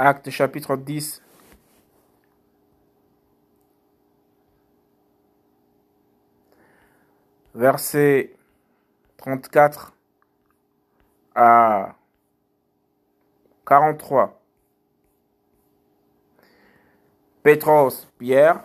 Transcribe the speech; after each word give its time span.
Acte 0.00 0.30
chapitre 0.30 0.76
10. 0.76 1.20
Verset 7.52 8.32
34 9.16 9.92
à 11.34 11.96
43. 13.66 14.40
Pétros, 17.42 18.06
Pierre, 18.18 18.62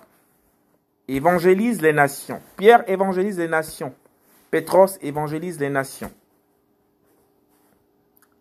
évangélise 1.07 1.81
les 1.81 1.93
nations. 1.93 2.43
Pierre 2.57 2.88
évangélise 2.88 3.39
les 3.39 3.47
nations. 3.47 3.95
Pétros 4.52 5.00
évangélise 5.02 5.59
les 5.59 5.71
nations. 5.71 6.11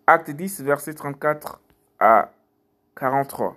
Acte 0.07 0.31
10, 0.31 0.61
verset 0.61 0.93
34 0.93 1.59
à 1.99 2.31
43. 3.03 3.57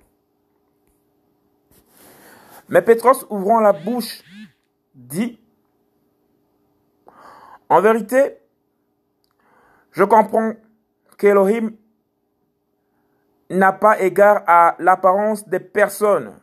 Mais 2.69 2.81
Pétros, 2.81 3.27
ouvrant 3.29 3.59
la 3.59 3.73
bouche, 3.73 4.23
dit, 4.95 5.39
En 7.69 7.79
vérité, 7.79 8.39
je 9.91 10.03
comprends 10.03 10.53
qu'Elohim 11.19 11.75
n'a 13.51 13.71
pas 13.71 14.01
égard 14.01 14.43
à 14.47 14.75
l'apparence 14.79 15.47
des 15.47 15.59
personnes, 15.59 16.33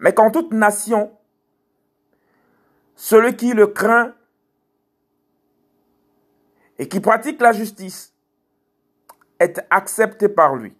mais 0.00 0.12
qu'en 0.12 0.32
toute 0.32 0.52
nation, 0.52 1.16
celui 2.96 3.36
qui 3.36 3.52
le 3.52 3.68
craint 3.68 4.14
et 6.78 6.88
qui 6.88 6.98
pratique 6.98 7.40
la 7.40 7.52
justice 7.52 8.12
est 9.38 9.64
accepté 9.70 10.28
par 10.28 10.56
lui. 10.56 10.77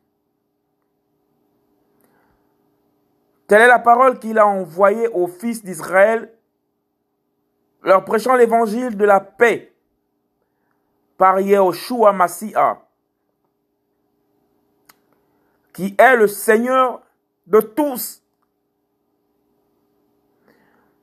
Telle 3.49 3.63
est 3.63 3.67
la 3.67 3.79
parole 3.79 4.19
qu'il 4.19 4.39
a 4.39 4.47
envoyée 4.47 5.09
aux 5.09 5.27
fils 5.27 5.65
d'Israël, 5.65 6.31
leur 7.83 8.05
prêchant 8.05 8.35
l'évangile 8.37 8.95
de 8.95 9.05
la 9.07 9.21
paix 9.21 9.75
par 11.17 11.41
Yehoshua 11.41 12.13
Mashiach, 12.13 12.79
qui 15.73 15.95
est 15.99 16.17
le 16.17 16.27
Seigneur 16.27 17.01
de 17.47 17.61
tous. 17.61 18.23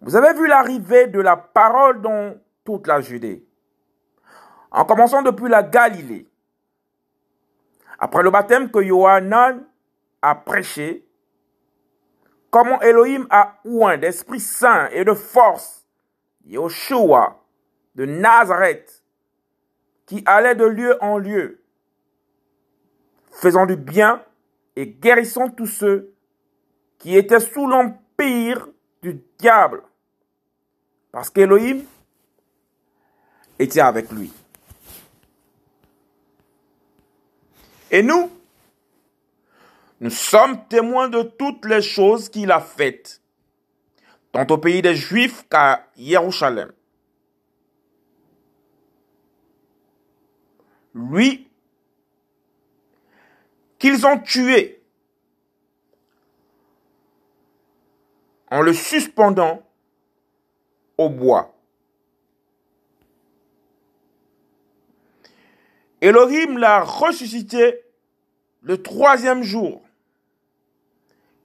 Vous 0.02 0.16
avez 0.16 0.38
vu 0.38 0.46
l'arrivée 0.46 1.08
de 1.08 1.20
la 1.20 1.36
parole 1.36 2.00
dans 2.02 2.36
toute 2.64 2.86
la 2.86 3.02
Judée, 3.02 3.44
en 4.70 4.86
commençant 4.86 5.24
depuis 5.24 5.50
la 5.50 5.64
Galilée. 5.64 6.30
Après 7.98 8.22
le 8.22 8.30
baptême 8.30 8.70
que 8.70 8.84
Yohanan 8.84 9.64
a 10.22 10.36
prêché, 10.36 11.05
comment 12.56 12.82
Elohim 12.82 13.28
a 13.32 13.60
oint 13.66 13.98
d'Esprit 13.98 14.40
Saint 14.40 14.88
et 14.92 15.04
de 15.04 15.14
force 15.14 15.86
Yoshua 16.46 17.44
de 17.96 18.06
Nazareth, 18.06 19.04
qui 20.06 20.24
allait 20.26 20.56
de 20.56 20.64
lieu 20.64 20.96
en 21.04 21.18
lieu, 21.18 21.62
faisant 23.30 23.66
du 23.66 23.76
bien 23.76 24.24
et 24.78 24.88
guérissant 24.88 25.50
tous 25.50 25.66
ceux 25.66 26.14
qui 26.98 27.18
étaient 27.18 27.42
sous 27.42 27.68
l'empire 27.68 28.70
du 29.02 29.22
diable, 29.38 29.84
parce 31.12 31.30
qu'Elohim 31.30 31.84
était 33.60 33.82
avec 33.82 34.10
lui. 34.14 34.32
Et 37.92 38.02
nous, 38.02 38.32
nous 40.02 40.10
sommes 40.10 40.68
témoins 40.68 41.08
de 41.08 41.22
toutes 41.24 41.66
les 41.66 41.82
choses 41.82 42.30
qu'il 42.30 42.52
a 42.52 42.60
faites, 42.60 43.22
tant 44.32 44.46
au 44.50 44.58
pays 44.58 44.82
des 44.82 44.96
Juifs 44.96 45.48
qu'à 45.50 45.88
Jérusalem. 45.98 46.72
Lui, 50.94 51.48
qu'ils 53.80 54.06
ont 54.06 54.20
tué 54.20 54.82
en 58.50 58.62
le 58.62 58.74
suspendant 58.74 59.62
au 60.98 61.10
bois. 61.10 61.54
Elohim 66.02 66.58
l'a 66.58 66.82
ressuscité 66.82 67.82
le 68.62 68.82
troisième 68.82 69.44
jour 69.44 69.85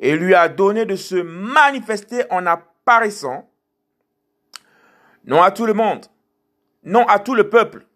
et 0.00 0.16
lui 0.16 0.34
a 0.34 0.48
donné 0.48 0.86
de 0.86 0.96
se 0.96 1.14
manifester 1.14 2.24
en 2.30 2.46
apparaissant, 2.46 3.48
non 5.26 5.42
à 5.42 5.50
tout 5.50 5.66
le 5.66 5.74
monde, 5.74 6.06
non 6.82 7.06
à 7.06 7.18
tout 7.18 7.34
le 7.34 7.50
peuple. 7.50 7.86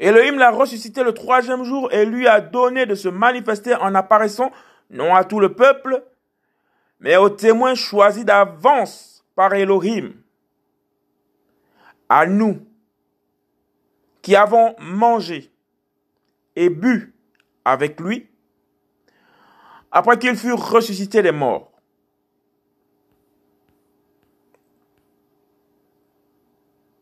Elohim 0.00 0.36
l'a 0.36 0.50
ressuscité 0.50 1.04
le 1.04 1.14
troisième 1.14 1.62
jour 1.62 1.90
et 1.92 2.04
lui 2.04 2.26
a 2.26 2.40
donné 2.40 2.84
de 2.84 2.96
se 2.96 3.08
manifester 3.08 3.76
en 3.76 3.94
apparaissant, 3.94 4.50
non 4.90 5.14
à 5.14 5.24
tout 5.24 5.38
le 5.38 5.54
peuple, 5.54 6.02
mais 6.98 7.16
aux 7.16 7.30
témoins 7.30 7.76
choisis 7.76 8.24
d'avance 8.24 9.24
par 9.36 9.54
Elohim. 9.54 10.12
À 12.08 12.26
nous, 12.26 12.66
qui 14.22 14.34
avons 14.34 14.74
mangé 14.80 15.52
et 16.56 16.68
bu 16.68 17.14
avec 17.64 18.00
lui, 18.00 18.28
après 19.94 20.18
qu'il 20.18 20.36
fut 20.36 20.52
ressuscité 20.52 21.22
des 21.22 21.32
morts. 21.32 21.72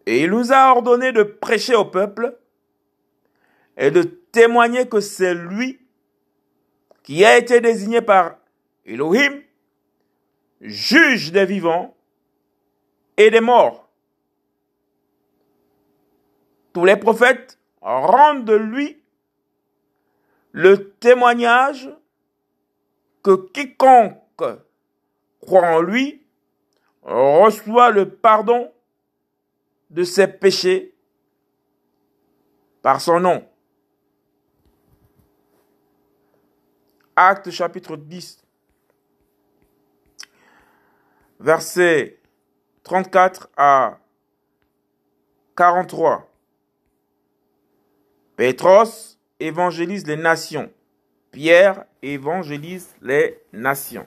Et 0.06 0.22
il 0.22 0.30
nous 0.30 0.52
a 0.52 0.70
ordonné 0.70 1.10
de 1.10 1.24
prêcher 1.24 1.74
au 1.74 1.84
peuple 1.84 2.38
et 3.76 3.90
de 3.90 4.02
témoigner 4.02 4.88
que 4.88 5.00
c'est 5.00 5.34
lui 5.34 5.80
qui 7.02 7.24
a 7.24 7.36
été 7.36 7.60
désigné 7.60 8.00
par 8.00 8.36
Elohim, 8.86 9.42
juge 10.60 11.32
des 11.32 11.46
vivants 11.46 11.96
et 13.16 13.30
des 13.30 13.40
morts 13.40 13.82
tous 16.72 16.84
les 16.84 16.96
prophètes 16.96 17.58
rendent 17.80 18.44
de 18.44 18.54
lui 18.54 19.02
le 20.52 20.90
témoignage 20.90 21.90
que 23.22 23.36
quiconque 23.52 24.18
croit 25.40 25.68
en 25.68 25.80
lui 25.80 26.24
reçoit 27.02 27.90
le 27.90 28.08
pardon 28.08 28.72
de 29.90 30.04
ses 30.04 30.26
péchés 30.26 30.94
par 32.80 33.00
son 33.00 33.20
nom. 33.20 33.46
Acte 37.14 37.50
chapitre 37.50 37.96
10, 37.96 38.42
verset 41.40 42.18
34 42.84 43.50
à 43.56 43.98
43. 45.56 46.28
Pétros 48.36 49.18
évangélise 49.38 50.06
les 50.06 50.16
nations. 50.16 50.72
Pierre 51.32 51.86
évangélise 52.02 52.94
les 53.00 53.40
nations. 53.54 54.06